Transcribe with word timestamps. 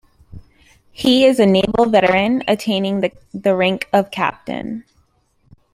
He 0.91 1.25
is 1.25 1.39
a 1.39 1.45
naval 1.45 1.85
veteran, 1.85 2.41
attaining 2.47 3.01
the 3.35 3.55
rank 3.55 3.87
of 3.93 4.09
captain. 4.09 4.83